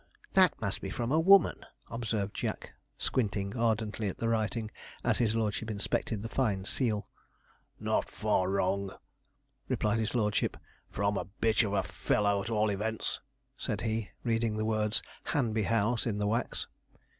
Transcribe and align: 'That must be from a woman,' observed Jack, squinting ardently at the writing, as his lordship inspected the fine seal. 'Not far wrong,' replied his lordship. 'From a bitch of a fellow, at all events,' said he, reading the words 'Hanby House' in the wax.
'That 0.33 0.59
must 0.59 0.81
be 0.81 0.89
from 0.89 1.11
a 1.11 1.19
woman,' 1.19 1.63
observed 1.91 2.33
Jack, 2.35 2.73
squinting 2.97 3.55
ardently 3.55 4.07
at 4.09 4.17
the 4.17 4.27
writing, 4.27 4.71
as 5.03 5.19
his 5.19 5.35
lordship 5.35 5.69
inspected 5.69 6.23
the 6.23 6.27
fine 6.27 6.65
seal. 6.65 7.07
'Not 7.79 8.09
far 8.09 8.49
wrong,' 8.49 8.95
replied 9.67 9.99
his 9.99 10.15
lordship. 10.15 10.57
'From 10.89 11.17
a 11.17 11.25
bitch 11.25 11.63
of 11.63 11.73
a 11.73 11.83
fellow, 11.83 12.41
at 12.41 12.49
all 12.49 12.71
events,' 12.71 13.19
said 13.55 13.81
he, 13.81 14.09
reading 14.23 14.55
the 14.55 14.65
words 14.65 15.03
'Hanby 15.25 15.61
House' 15.67 16.07
in 16.07 16.17
the 16.17 16.25
wax. 16.25 16.65